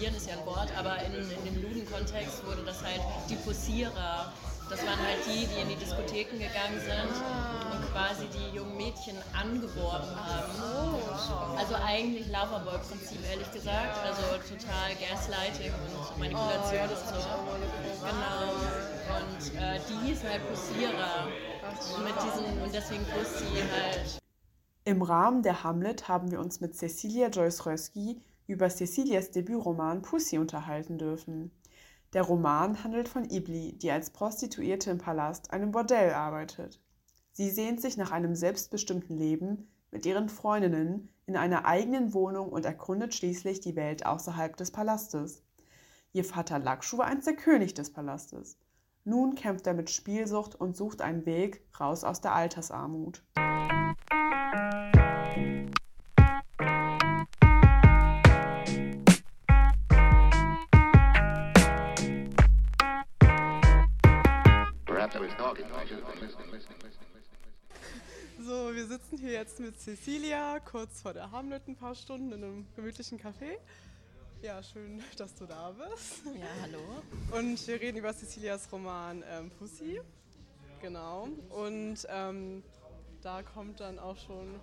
[0.00, 4.32] Posieren ist ja ein Wort, aber in, in dem Luden-Kontext wurde das halt die Posierer.
[4.70, 7.12] Das waren halt die, die in die Diskotheken gegangen sind
[7.68, 10.56] und quasi die jungen Mädchen angeworben haben.
[11.58, 13.98] Also eigentlich Loverboy-Prinzip, ehrlich gesagt.
[14.02, 17.20] Also total Gaslighting und Manipulation und so.
[18.00, 18.56] Genau.
[19.20, 21.28] Und äh, die hieß halt Posierer.
[21.94, 24.18] Und, mit diesen, und deswegen Pussy halt.
[24.84, 30.36] Im Rahmen der Hamlet haben wir uns mit Cecilia Joyce Rösky über Cecilias Debütroman Pussy
[30.38, 31.52] unterhalten dürfen.
[32.12, 36.80] Der Roman handelt von Ibli, die als Prostituierte im Palast, einem Bordell, arbeitet.
[37.32, 42.64] Sie sehnt sich nach einem selbstbestimmten Leben mit ihren Freundinnen in einer eigenen Wohnung und
[42.64, 45.44] erkundet schließlich die Welt außerhalb des Palastes.
[46.12, 48.58] Ihr Vater Lakshu war einst der König des Palastes.
[49.04, 53.22] Nun kämpft er mit Spielsucht und sucht einen Weg raus aus der Altersarmut.
[68.38, 72.44] So, wir sitzen hier jetzt mit Cecilia, kurz vor der Hamlet ein paar Stunden in
[72.44, 73.58] einem gemütlichen Café.
[74.42, 76.22] Ja, schön, dass du da bist.
[76.26, 77.02] Ja, hallo.
[77.32, 80.00] Und wir reden über Cecilias Roman ähm, Pussy.
[80.80, 81.26] Genau.
[81.48, 82.62] Und ähm,
[83.20, 84.54] da kommt dann auch schon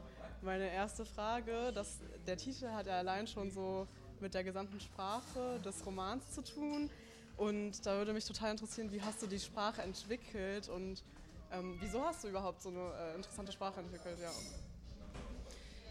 [0.41, 1.73] meine erste Frage.
[1.73, 3.87] Das, der Titel hat ja allein schon so
[4.21, 6.89] mit der gesamten Sprache des Romans zu tun.
[7.37, 11.03] Und da würde mich total interessieren, wie hast du die Sprache entwickelt und
[11.51, 14.17] ähm, wieso hast du überhaupt so eine äh, interessante Sprache entwickelt?
[14.19, 14.31] Ja.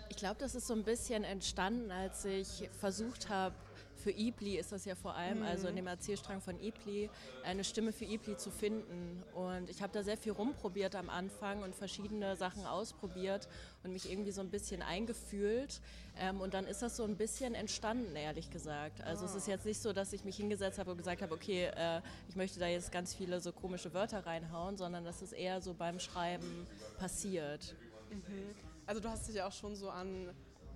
[0.09, 3.55] Ich glaube, das ist so ein bisschen entstanden, als ich versucht habe,
[3.97, 5.47] für Ibli ist das ja vor allem, mhm.
[5.47, 7.11] also in dem Erzählstrang von Ibli,
[7.45, 9.23] eine Stimme für Ibli zu finden.
[9.35, 13.49] Und ich habe da sehr viel rumprobiert am Anfang und verschiedene Sachen ausprobiert
[13.83, 15.81] und mich irgendwie so ein bisschen eingefühlt.
[16.19, 19.03] Ähm, und dann ist das so ein bisschen entstanden, ehrlich gesagt.
[19.03, 19.29] Also oh.
[19.29, 22.01] es ist jetzt nicht so, dass ich mich hingesetzt habe und gesagt habe, okay, äh,
[22.29, 25.75] ich möchte da jetzt ganz viele so komische Wörter reinhauen, sondern das ist eher so
[25.75, 26.67] beim Schreiben
[26.99, 27.75] passiert.
[28.11, 28.55] Mhm.
[28.87, 30.31] Also du hast dich ja auch schon so an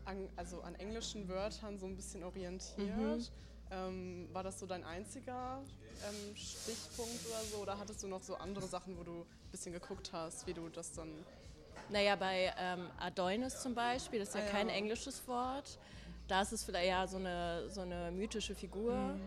[0.04, 2.78] an, also an englischen Wörtern so ein bisschen orientiert.
[2.78, 3.26] Mhm.
[3.72, 5.60] Ähm, war das so dein einziger
[6.08, 7.58] ähm, Stichpunkt oder so?
[7.58, 10.68] Oder hattest du noch so andere Sachen, wo du ein bisschen geguckt hast, wie du
[10.68, 11.24] das dann.
[11.88, 15.78] Naja, bei ähm, Adonis zum Beispiel, das ist ja, ah, ja, kein englisches Wort.
[16.28, 18.94] Da ist es vielleicht ja so eine, so eine mythische Figur.
[18.94, 19.20] Mhm.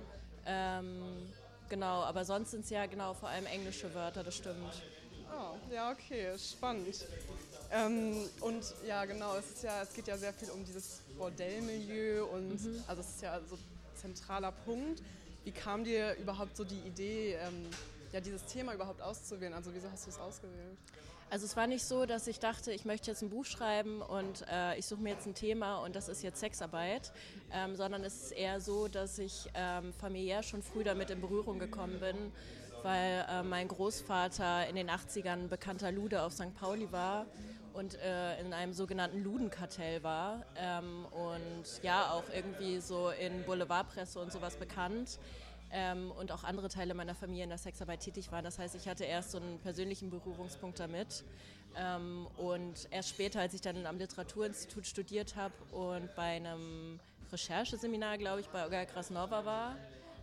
[0.45, 1.34] Ähm,
[1.69, 4.81] genau, aber sonst sind es ja genau vor allem englische Wörter, das stimmt.
[5.31, 7.05] Oh, ja, okay, spannend.
[7.73, 12.25] Ähm, und ja, genau, es, ist ja, es geht ja sehr viel um dieses Bordellmilieu
[12.25, 12.84] und mhm.
[12.88, 13.61] also es ist ja so ein
[13.95, 15.01] zentraler Punkt.
[15.44, 17.66] Wie kam dir überhaupt so die Idee, ähm,
[18.11, 19.53] ja, dieses Thema überhaupt auszuwählen?
[19.53, 20.78] Also wieso hast du es ausgewählt?
[21.31, 24.45] Also es war nicht so, dass ich dachte, ich möchte jetzt ein Buch schreiben und
[24.51, 27.11] äh, ich suche mir jetzt ein Thema und das ist jetzt Sexarbeit,
[27.51, 31.57] ähm, sondern es ist eher so, dass ich ähm, familiär schon früh damit in Berührung
[31.57, 32.31] gekommen bin,
[32.84, 36.53] weil äh, mein Großvater in den 80ern bekannter Lude auf St.
[36.53, 37.25] Pauli war
[37.73, 40.45] und äh, in einem sogenannten Ludenkartell war.
[40.56, 45.19] Ähm, und ja auch irgendwie so in Boulevardpresse und sowas bekannt.
[45.72, 48.44] Ähm, und auch andere Teile meiner Familie in der Sexarbeit tätig waren.
[48.44, 51.23] Das heißt, ich hatte erst so einen persönlichen Berührungspunkt damit.
[51.75, 57.00] Ähm, und erst später, als ich dann am Literaturinstitut studiert habe und bei einem
[57.31, 59.75] Rechercheseminar, glaube ich, bei Olga Krasnova war,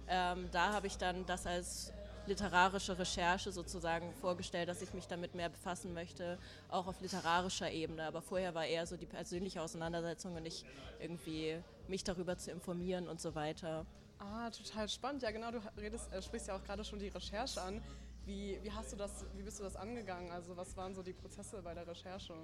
[0.09, 1.93] ähm, da habe ich dann das als
[2.27, 6.39] literarische Recherche sozusagen vorgestellt, dass ich mich damit mehr befassen möchte,
[6.69, 8.05] auch auf literarischer Ebene.
[8.05, 10.65] Aber vorher war eher so die persönliche Auseinandersetzung und nicht
[11.01, 13.87] irgendwie mich darüber zu informieren und so weiter.
[14.19, 15.23] Ah, total spannend.
[15.23, 17.83] Ja, genau, du redest, äh, sprichst ja auch gerade schon die Recherche an.
[18.25, 20.31] Wie, wie hast du das, wie bist du das angegangen?
[20.31, 22.35] Also was waren so die Prozesse bei der Recherche?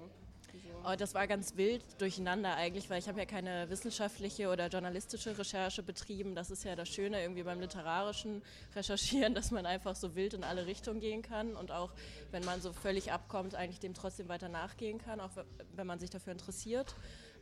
[0.83, 5.37] Oh, das war ganz wild durcheinander eigentlich, weil ich habe ja keine wissenschaftliche oder journalistische
[5.37, 6.35] Recherche betrieben.
[6.35, 8.41] Das ist ja das Schöne irgendwie beim literarischen
[8.75, 11.93] Recherchieren, dass man einfach so wild in alle Richtungen gehen kann und auch
[12.31, 15.31] wenn man so völlig abkommt, eigentlich dem trotzdem weiter nachgehen kann, auch
[15.75, 16.95] wenn man sich dafür interessiert.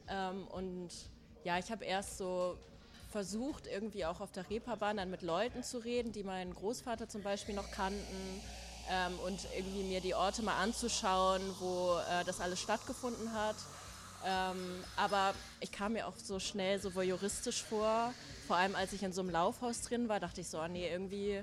[0.07, 0.89] Ähm, und
[1.43, 2.57] ja, ich habe erst so
[3.15, 7.23] versucht, irgendwie auch auf der Reeperbahn dann mit Leuten zu reden, die meinen Großvater zum
[7.23, 8.41] Beispiel noch kannten
[8.91, 13.55] ähm, und irgendwie mir die Orte mal anzuschauen, wo äh, das alles stattgefunden hat.
[14.25, 18.13] Ähm, aber ich kam mir auch so schnell so voyeuristisch vor.
[18.47, 20.89] Vor allem als ich in so einem Laufhaus drin war, dachte ich so, oh nee,
[20.91, 21.41] irgendwie,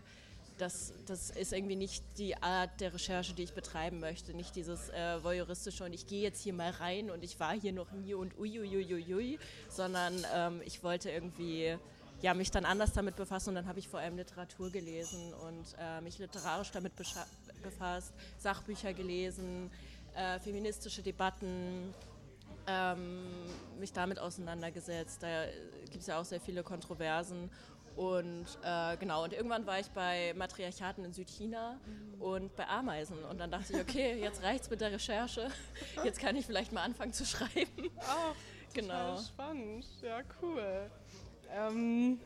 [0.62, 4.32] das, das ist irgendwie nicht die Art der Recherche, die ich betreiben möchte.
[4.32, 7.72] Nicht dieses äh, voyeuristische und ich gehe jetzt hier mal rein und ich war hier
[7.72, 11.76] noch nie und uiuiuiui, sondern ähm, ich wollte irgendwie
[12.20, 15.74] ja, mich dann anders damit befassen und dann habe ich vor allem Literatur gelesen und
[15.80, 19.68] äh, mich literarisch damit befasst, Sachbücher gelesen,
[20.14, 21.92] äh, feministische Debatten
[22.68, 23.24] ähm,
[23.80, 25.24] mich damit auseinandergesetzt.
[25.24, 25.46] Da
[25.90, 27.50] gibt es ja auch sehr viele Kontroversen.
[27.96, 32.22] Und äh, genau, und irgendwann war ich bei Matriarchaten in Südchina mhm.
[32.22, 33.22] und bei Ameisen.
[33.24, 35.50] Und dann dachte ich, okay, jetzt reicht's mit der Recherche.
[36.02, 37.90] Jetzt kann ich vielleicht mal anfangen zu schreiben.
[38.00, 38.34] Oh,
[38.74, 39.18] genau.
[39.18, 40.90] Spannend, ja, cool.
[41.50, 42.18] Ähm,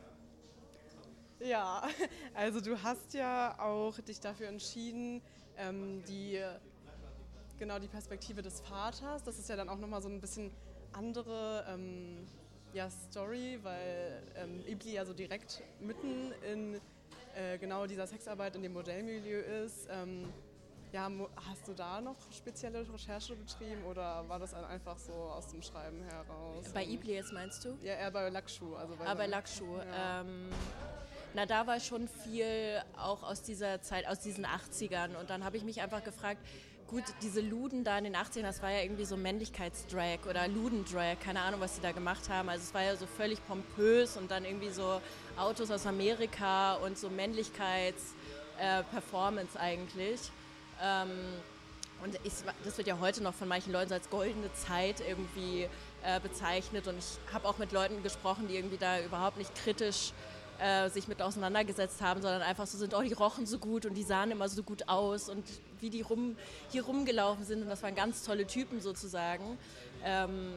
[1.39, 1.83] ja,
[2.33, 5.21] also du hast ja auch dich dafür entschieden,
[5.57, 6.41] ähm, die
[7.59, 9.23] genau die Perspektive des Vaters.
[9.23, 10.51] Das ist ja dann auch nochmal so ein bisschen
[10.93, 12.27] andere ähm,
[12.77, 16.75] ja, Story, weil ähm, Ibli ja so direkt mitten in
[17.35, 19.87] äh, genau dieser Sexarbeit in dem Modellmilieu ist.
[19.89, 20.31] Ähm,
[20.93, 21.11] ja,
[21.49, 26.01] hast du da noch spezielle Recherche betrieben oder war das einfach so aus dem Schreiben
[26.03, 26.71] heraus?
[26.73, 27.69] Bei Ibli jetzt meinst du?
[27.81, 28.75] Ja, eher bei Lakshu.
[28.75, 29.65] Also bei ah, bei Lakshu.
[29.77, 30.21] Ja.
[30.21, 30.49] Ähm,
[31.33, 35.17] na, da war schon viel auch aus dieser Zeit, aus diesen 80ern.
[35.19, 36.39] Und dann habe ich mich einfach gefragt,
[36.87, 41.19] gut, diese Luden da in den 80ern, das war ja irgendwie so Männlichkeitsdrag oder Ludendrag,
[41.19, 42.47] keine Ahnung, was sie da gemacht haben.
[42.49, 45.01] Also es war ja so völlig pompös und dann irgendwie so
[45.37, 50.31] Autos aus Amerika und so Männlichkeits-Performance äh, eigentlich.
[50.81, 51.11] Ähm,
[52.03, 52.31] und ich,
[52.63, 55.67] das wird ja heute noch von manchen Leuten so als goldene Zeit irgendwie
[56.03, 56.87] äh, bezeichnet.
[56.87, 60.13] Und ich habe auch mit Leuten gesprochen, die irgendwie da überhaupt nicht kritisch
[60.59, 63.93] äh, sich mit auseinandergesetzt haben, sondern einfach so sind, oh, die rochen so gut und
[63.93, 65.43] die sahen immer so gut aus und
[65.79, 66.35] wie die rum,
[66.69, 67.61] hier rumgelaufen sind.
[67.61, 69.57] Und das waren ganz tolle Typen sozusagen.
[70.03, 70.53] Ähm,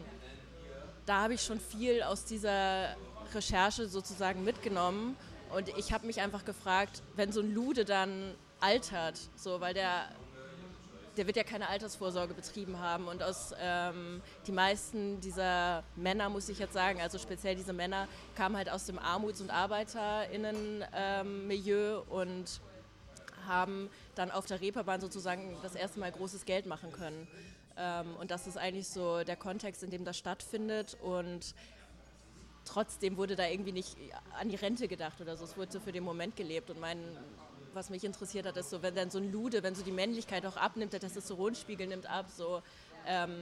[1.06, 2.96] da habe ich schon viel aus dieser
[3.34, 5.16] Recherche sozusagen mitgenommen.
[5.54, 10.08] Und ich habe mich einfach gefragt, wenn so ein Lude dann altert, so, weil der
[11.16, 13.08] der wird ja keine Altersvorsorge betrieben haben.
[13.08, 18.06] Und aus ähm, die meisten dieser Männer, muss ich jetzt sagen, also speziell diese Männer,
[18.36, 22.60] kamen halt aus dem Armuts- und ArbeiterInnen-Milieu ähm, und
[23.46, 27.26] haben dann auf der Reeperbahn sozusagen das erste Mal großes Geld machen können.
[27.76, 30.96] Ähm, und das ist eigentlich so der Kontext, in dem das stattfindet.
[31.02, 31.56] Und
[32.64, 33.96] trotzdem wurde da irgendwie nicht
[34.38, 35.44] an die Rente gedacht oder so.
[35.44, 36.70] Es wurde so für den Moment gelebt.
[36.70, 36.98] Und mein
[37.72, 40.44] was mich interessiert hat, ist so, wenn dann so ein Lude, wenn so die Männlichkeit
[40.46, 42.62] auch abnimmt, der Testosteronspiegel nimmt ab, so,
[43.06, 43.34] ähm,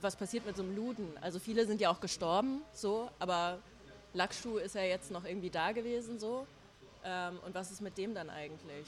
[0.00, 1.12] was passiert mit so einem Luden?
[1.20, 3.58] Also viele sind ja auch gestorben, so, aber
[4.14, 6.46] Lackschuh ist ja jetzt noch irgendwie da gewesen, so.
[7.04, 8.86] Ähm, und was ist mit dem dann eigentlich?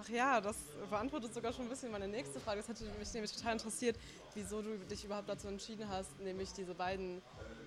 [0.00, 0.56] Ach ja, das
[0.90, 2.60] beantwortet sogar schon ein bisschen meine nächste Frage.
[2.60, 3.96] Das hätte mich nämlich total interessiert,
[4.34, 7.20] wieso du dich überhaupt dazu entschieden hast, nämlich diese beiden,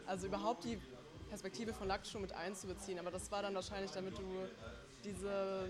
[0.06, 0.80] also überhaupt die
[1.30, 3.00] Perspektive von Lackschuh mit einzubeziehen.
[3.00, 4.24] Aber das war dann wahrscheinlich, damit du
[5.04, 5.68] diese,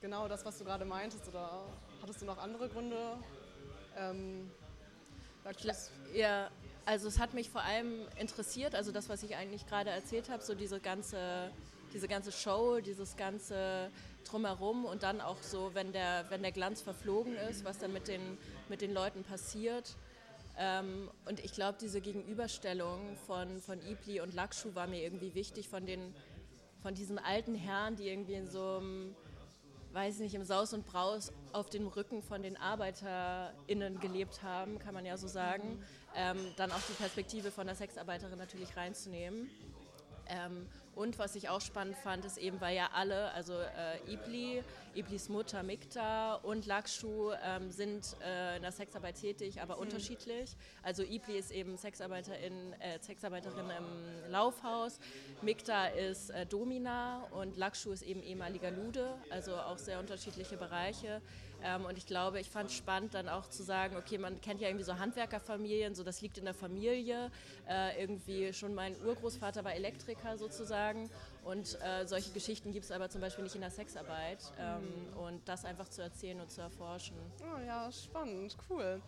[0.00, 1.64] genau das, was du gerade meintest, oder
[2.00, 3.16] hattest du noch andere Gründe?
[3.96, 4.50] Ähm,
[6.14, 6.50] ja,
[6.84, 10.42] also es hat mich vor allem interessiert, also das, was ich eigentlich gerade erzählt habe,
[10.42, 11.50] so diese ganze,
[11.92, 13.90] diese ganze Show, dieses ganze
[14.24, 18.08] drumherum und dann auch so, wenn der, wenn der Glanz verflogen ist, was dann mit
[18.08, 18.38] den,
[18.68, 19.96] mit den Leuten passiert.
[20.58, 25.68] Ähm, und ich glaube, diese Gegenüberstellung von, von Ibli und Lakshu war mir irgendwie wichtig,
[25.68, 26.14] von den
[26.82, 29.14] von diesen alten Herren, die irgendwie in so einem,
[29.92, 34.92] weiß nicht, im Saus und Braus auf dem Rücken von den ArbeiterInnen gelebt haben, kann
[34.92, 35.82] man ja so sagen,
[36.16, 39.48] ähm, dann auch die Perspektive von der Sexarbeiterin natürlich reinzunehmen.
[40.26, 44.62] Ähm, und was ich auch spannend fand, ist eben, weil ja alle, also äh, Ibli,
[44.94, 49.82] Iblis Mutter Mikta und Lakshu ähm, sind äh, in der Sexarbeit tätig, aber mhm.
[49.82, 50.54] unterschiedlich.
[50.82, 55.00] Also Ibli ist eben Sexarbeiterin, äh, Sexarbeiterin im Laufhaus,
[55.40, 61.22] Mikta ist äh, Domina und Lakshu ist eben ehemaliger Lude, also auch sehr unterschiedliche Bereiche.
[61.64, 64.60] Ähm, und ich glaube, ich fand es spannend dann auch zu sagen, okay, man kennt
[64.60, 67.30] ja irgendwie so Handwerkerfamilien, so das liegt in der Familie.
[67.68, 71.10] Äh, irgendwie schon mein Urgroßvater war Elektriker sozusagen.
[71.44, 74.52] Und äh, solche Geschichten gibt es aber zum Beispiel nicht in der Sexarbeit.
[74.58, 74.82] Ähm.
[75.16, 77.16] Und das einfach zu erzählen und zu erforschen.
[77.40, 79.00] Oh ja, spannend, cool.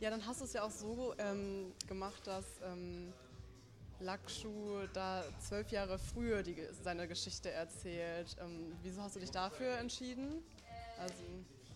[0.00, 3.12] Ja, dann hast du es ja auch so ähm, gemacht, dass ähm,
[4.00, 8.36] Lakshu da zwölf Jahre früher die, seine Geschichte erzählt.
[8.40, 10.42] Ähm, wieso hast du dich dafür entschieden?
[10.98, 11.14] Also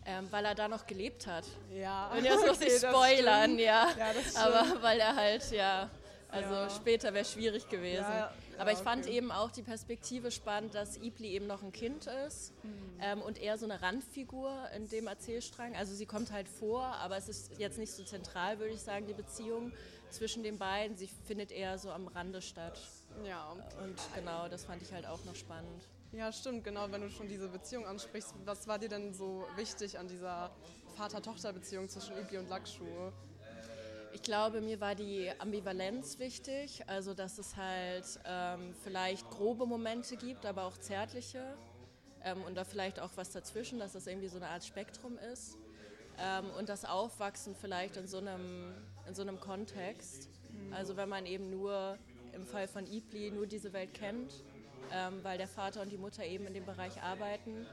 [0.06, 1.44] ähm, weil er da noch gelebt hat.
[1.74, 2.10] Ja.
[2.10, 3.88] Und jetzt muss okay, ich spoilern, ja.
[3.96, 5.90] ja Aber weil er halt, ja,
[6.30, 6.70] also ja.
[6.70, 8.04] später wäre schwierig gewesen.
[8.04, 8.84] Ja, Aber ich okay.
[8.84, 12.98] fand eben auch die Perspektive spannend, dass Ibli eben noch ein Kind ist mhm.
[13.00, 15.74] ähm, und eher so eine Randfigur in dem Erzählstrang.
[15.76, 19.06] Also sie kommt halt vor, aber es ist jetzt nicht so zentral, würde ich sagen,
[19.06, 19.72] die Beziehung
[20.10, 20.96] zwischen den beiden.
[20.96, 22.78] Sie findet eher so am Rande statt.
[23.24, 23.50] Ja.
[23.82, 25.84] Und genau, das fand ich halt auch noch spannend.
[26.12, 28.34] Ja, stimmt, genau, wenn du schon diese Beziehung ansprichst.
[28.44, 30.50] Was war dir denn so wichtig an dieser
[30.96, 32.84] Vater-Tochter-Beziehung zwischen Ibi und Lakshu?
[34.12, 40.16] Ich glaube, mir war die Ambivalenz wichtig, also dass es halt ähm, vielleicht grobe Momente
[40.16, 41.56] gibt, aber auch zärtliche
[42.24, 45.58] ähm, und da vielleicht auch was dazwischen, dass das irgendwie so eine Art Spektrum ist
[46.18, 48.74] ähm, und das Aufwachsen vielleicht in so einem
[49.06, 50.28] in so einem Kontext.
[50.72, 51.96] Also wenn man eben nur
[52.32, 54.44] im Fall von Ibli nur diese Welt kennt,
[54.92, 57.66] ähm, weil der Vater und die Mutter eben in dem Bereich arbeiten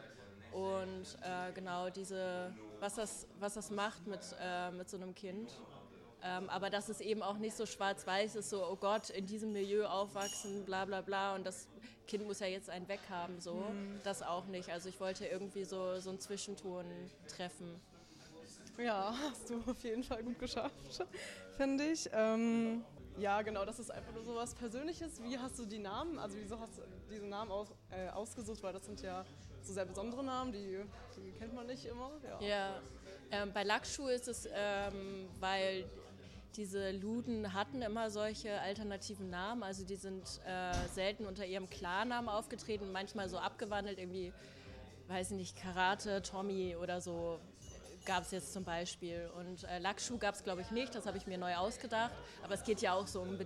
[0.51, 5.51] und äh, genau diese, was das, was das macht mit, äh, mit so einem Kind.
[6.23, 9.53] Ähm, aber dass es eben auch nicht so schwarz-weiß ist, so, oh Gott, in diesem
[9.53, 11.67] Milieu aufwachsen, bla bla bla und das
[12.07, 13.53] Kind muss ja jetzt einen weghaben, so.
[13.53, 13.99] Mhm.
[14.03, 14.69] Das auch nicht.
[14.69, 16.85] Also ich wollte irgendwie so, so einen Zwischenton
[17.27, 17.79] treffen.
[18.77, 21.05] Ja, hast du auf jeden Fall gut geschafft,
[21.55, 22.09] finde ich.
[22.13, 22.83] Ähm,
[23.19, 25.21] ja, genau, das ist einfach nur so was Persönliches.
[25.23, 28.61] Wie hast du die Namen, also wieso hast du diese Namen aus, äh, ausgesucht?
[28.63, 29.25] Weil das sind ja
[29.61, 30.79] so sehr besondere Namen, die,
[31.15, 32.11] die kennt man nicht immer.
[32.23, 32.81] Ja, ja
[33.31, 35.85] ähm, bei Lackschuh ist es, ähm, weil
[36.55, 42.29] diese Luden hatten immer solche alternativen Namen, also die sind äh, selten unter ihrem Klarnamen
[42.29, 44.33] aufgetreten, manchmal so abgewandelt, irgendwie,
[45.07, 47.39] weiß ich nicht, Karate, Tommy oder so
[48.07, 49.29] gab es jetzt zum Beispiel.
[49.37, 52.55] Und äh, Lackschuh gab es, glaube ich, nicht, das habe ich mir neu ausgedacht, aber
[52.55, 53.37] es geht ja auch so um,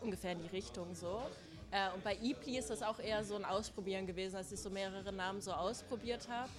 [0.00, 1.22] ungefähr in die Richtung so.
[1.70, 4.70] Äh, und bei Ipli ist das auch eher so ein Ausprobieren gewesen, als ich so
[4.70, 6.50] mehrere Namen so ausprobiert habe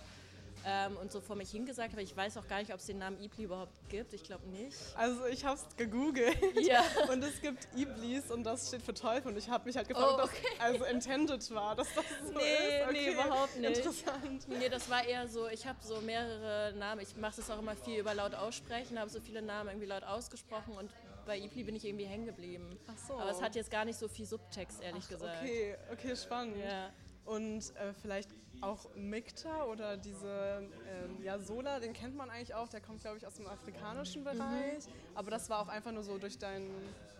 [0.66, 2.02] ähm, und so vor mich hingesagt habe.
[2.02, 4.14] Ich weiß auch gar nicht, ob es den Namen Ibli überhaupt gibt.
[4.14, 4.78] Ich glaube nicht.
[4.96, 6.84] Also ich habe es gegoogelt ja.
[7.12, 10.16] und es gibt Iblis und das steht für Teufel und ich habe mich halt gefragt,
[10.18, 10.38] oh, okay.
[10.44, 12.84] ob das also intended war, dass das so nee, ist.
[12.84, 12.92] Okay.
[12.92, 13.78] Nee, überhaupt nicht.
[13.78, 14.48] Interessant.
[14.48, 17.02] Nee, das war eher so, ich habe so mehrere Namen.
[17.02, 20.04] Ich mache das auch immer viel über laut aussprechen, habe so viele Namen irgendwie laut
[20.04, 20.92] ausgesprochen und
[21.26, 22.78] bei Ibli bin ich irgendwie hängen geblieben.
[22.88, 23.14] Ach so.
[23.14, 25.42] Aber es hat jetzt gar nicht so viel Subtext, ehrlich Ach, gesagt.
[25.42, 26.58] Okay, okay, spannend.
[26.58, 26.90] Ja.
[27.26, 28.30] Und äh, vielleicht
[28.64, 33.18] auch Mikta oder diese ähm, ja, Sola, den kennt man eigentlich auch, der kommt glaube
[33.18, 34.26] ich aus dem afrikanischen mhm.
[34.26, 35.16] Bereich, mhm.
[35.16, 36.72] aber das war auch einfach nur so durch deinen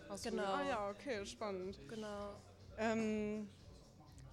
[0.08, 0.34] Ausflug.
[0.34, 0.52] Genau.
[0.52, 1.78] Ah ja, okay, spannend.
[1.88, 2.34] Genau.
[2.78, 3.48] Ähm,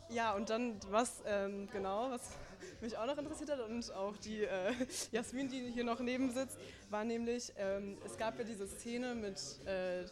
[0.09, 2.21] ja, und dann was, ähm, genau, was
[2.81, 4.73] mich auch noch interessiert hat und auch die äh,
[5.11, 6.57] Jasmin, die hier noch neben sitzt,
[6.89, 10.05] war nämlich, ähm, es gab ja diese Szene mit äh,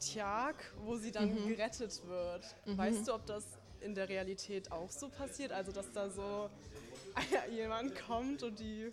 [0.00, 1.48] Tiag, wo sie dann mhm.
[1.48, 2.44] gerettet wird.
[2.66, 2.78] Mhm.
[2.78, 3.44] Weißt du, ob das
[3.84, 5.52] in der Realität auch so passiert?
[5.52, 6.50] Also, dass da so
[7.54, 8.90] jemand kommt und die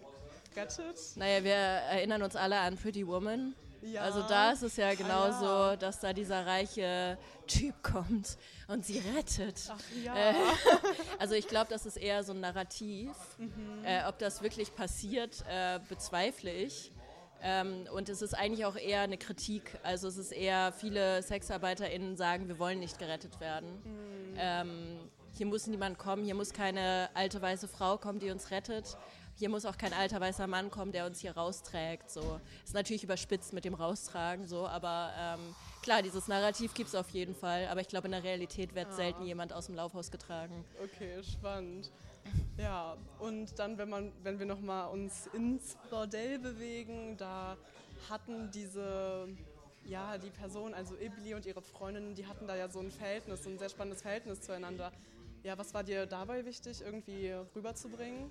[0.56, 0.98] rettet?
[1.16, 3.56] Naja, wir erinnern uns alle an Pretty Woman.
[3.82, 4.02] Ja.
[4.02, 5.76] Also da ist es ja genauso, ah, ja.
[5.76, 7.18] dass da dieser reiche
[7.48, 9.56] Typ kommt und sie rettet.
[9.70, 10.16] Ach, ja.
[10.16, 10.34] Äh,
[11.20, 13.10] also ich glaube, das ist eher so ein Narrativ.
[13.40, 13.84] Mhm.
[13.84, 16.92] Äh, ob das wirklich passiert, äh, bezweifle ich.
[17.44, 19.80] Ähm, und es ist eigentlich auch eher eine Kritik.
[19.82, 23.82] Also es ist eher, viele SexarbeiterInnen sagen, wir wollen nicht gerettet werden.
[23.84, 24.11] Mhm.
[24.38, 25.00] Ähm,
[25.34, 28.98] hier muss niemand kommen, hier muss keine alte weiße Frau kommen, die uns rettet.
[29.36, 32.12] Hier muss auch kein alter weißer Mann kommen, der uns hier rausträgt.
[32.12, 32.40] So.
[32.64, 35.40] Ist natürlich überspitzt mit dem Raustragen, so, aber ähm,
[35.82, 37.68] klar, dieses Narrativ gibt es auf jeden Fall.
[37.70, 38.94] Aber ich glaube, in der Realität wird ah.
[38.94, 40.66] selten jemand aus dem Laufhaus getragen.
[40.84, 41.92] Okay, spannend.
[42.58, 47.58] Ja, und dann, wenn, man, wenn wir nochmal uns ins Bordell bewegen, da
[48.10, 49.28] hatten diese,
[49.86, 53.44] ja, die Person, also Ibli und ihre Freundin, die hatten da ja so ein Verhältnis,
[53.44, 54.92] so ein sehr spannendes Verhältnis zueinander.
[55.44, 58.30] Ja, was war dir dabei wichtig, irgendwie rüberzubringen?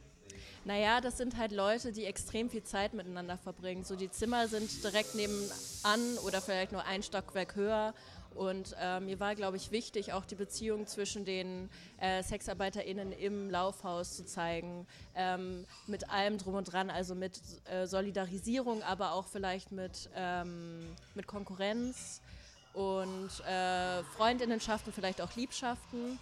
[0.64, 3.82] Naja, das sind halt Leute, die extrem viel Zeit miteinander verbringen.
[3.84, 7.94] So die Zimmer sind direkt nebenan oder vielleicht nur ein Stockwerk höher
[8.34, 11.68] und äh, mir war, glaube ich, wichtig, auch die Beziehung zwischen den
[11.98, 17.86] äh, SexarbeiterInnen im Laufhaus zu zeigen, ähm, mit allem drum und dran, also mit äh,
[17.86, 22.20] Solidarisierung, aber auch vielleicht mit, ähm, mit Konkurrenz
[22.72, 26.18] und äh, Freundinnenschaften, vielleicht auch Liebschaften.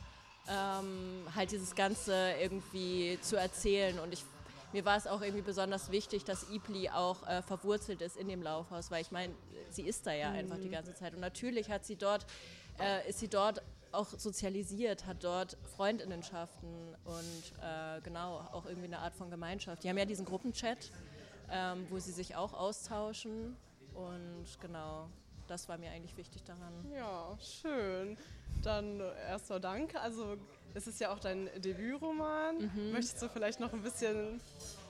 [0.51, 4.25] Ähm, halt dieses Ganze irgendwie zu erzählen und ich
[4.73, 8.43] mir war es auch irgendwie besonders wichtig, dass Ipli auch äh, verwurzelt ist in dem
[8.43, 9.35] Laufhaus, weil ich meine,
[9.71, 10.37] sie ist da ja mhm.
[10.37, 11.15] einfach die ganze Zeit.
[11.15, 12.27] Und natürlich hat sie dort,
[12.79, 18.99] äh, ist sie dort auch sozialisiert, hat dort Freundinnenschaften und äh, genau auch irgendwie eine
[18.99, 19.83] Art von Gemeinschaft.
[19.83, 20.91] Die haben ja diesen Gruppenchat,
[21.51, 23.57] ähm, wo sie sich auch austauschen
[23.95, 25.09] und genau,
[25.49, 26.73] das war mir eigentlich wichtig daran.
[26.95, 28.17] Ja, schön.
[28.63, 30.01] Dann erstmal danke.
[30.01, 30.37] Also
[30.75, 32.71] es ist ja auch dein Debütroman.
[32.75, 32.93] Mhm.
[32.93, 34.41] Möchtest du vielleicht noch ein bisschen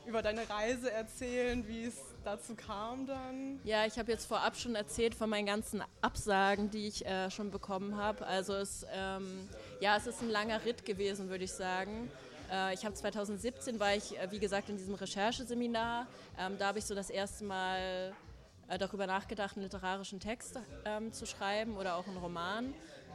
[0.06, 3.60] über deine Reise erzählen, wie es dazu kam dann?
[3.64, 7.50] Ja, ich habe jetzt vorab schon erzählt von meinen ganzen Absagen, die ich äh, schon
[7.50, 8.26] bekommen habe.
[8.26, 9.48] Also es, ähm,
[9.80, 12.10] ja, es ist ein langer Ritt gewesen, würde ich sagen.
[12.50, 16.06] Äh, ich habe 2017 war ich, äh, wie gesagt, in diesem Rechercheseminar.
[16.38, 18.14] Ähm, da habe ich so das erste Mal
[18.68, 22.74] äh, darüber nachgedacht, einen literarischen Text ähm, zu schreiben oder auch einen Roman.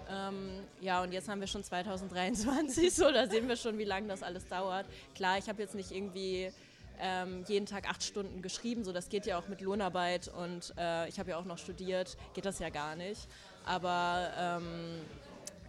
[0.10, 4.08] Ähm, ja, und jetzt haben wir schon 2023, so da sehen wir schon, wie lange
[4.08, 4.86] das alles dauert.
[5.16, 6.52] Klar, ich habe jetzt nicht irgendwie
[7.00, 11.08] ähm, jeden Tag acht Stunden geschrieben, so das geht ja auch mit Lohnarbeit und äh,
[11.10, 13.28] ich habe ja auch noch studiert, geht das ja gar nicht.
[13.66, 15.02] Aber ähm,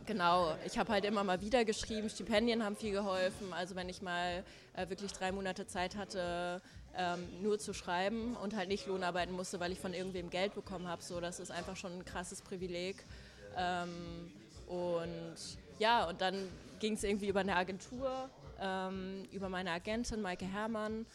[0.06, 3.54] Genau, ich habe halt immer mal wieder geschrieben, Stipendien haben viel geholfen.
[3.54, 4.44] Also wenn ich mal
[4.74, 6.60] äh, wirklich drei Monate Zeit hatte,
[6.96, 10.88] ähm, nur zu schreiben und halt nicht Lohnarbeiten musste, weil ich von irgendwem Geld bekommen
[10.88, 12.96] habe, so das ist einfach schon ein krasses Privileg.
[13.56, 14.30] Ähm,
[14.66, 15.36] und
[15.78, 16.36] ja, und dann
[16.80, 18.28] ging es irgendwie über eine Agentur,
[18.60, 21.06] ähm, über meine Agentin Maike Herrmann,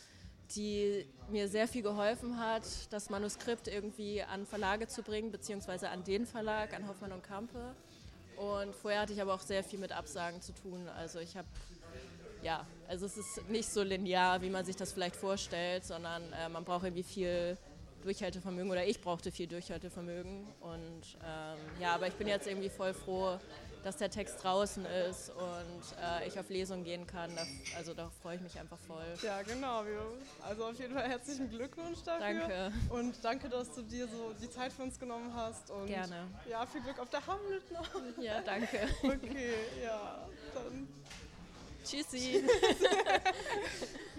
[0.55, 6.03] die mir sehr viel geholfen hat, das Manuskript irgendwie an Verlage zu bringen, beziehungsweise an
[6.03, 7.75] den Verlag, an Hoffmann und Kampe.
[8.39, 10.87] Und vorher hatte ich aber auch sehr viel mit Absagen zu tun.
[10.97, 11.47] Also ich habe,
[12.41, 16.47] ja, also es ist nicht so linear, wie man sich das vielleicht vorstellt, sondern äh,
[16.47, 17.57] man braucht irgendwie viel
[18.01, 20.47] Durchhaltevermögen oder ich brauchte viel Durchhaltevermögen.
[20.61, 23.37] Und ähm, ja, aber ich bin jetzt irgendwie voll froh,
[23.83, 27.35] dass der Text draußen ist und äh, ich auf Lesung gehen kann.
[27.35, 27.43] Da,
[27.77, 29.05] also da freue ich mich einfach voll.
[29.23, 29.83] Ja, genau.
[30.47, 32.19] Also auf jeden Fall herzlichen Glückwunsch dafür.
[32.19, 32.71] Danke.
[32.89, 35.69] Und danke, dass du dir so die Zeit für uns genommen hast.
[35.71, 36.27] Und Gerne.
[36.49, 37.89] Ja, viel Glück auf der Hamlet noch.
[38.21, 38.87] Ja, danke.
[39.01, 40.27] Okay, ja.
[40.53, 40.87] Dann.
[41.83, 42.43] Tschüssi.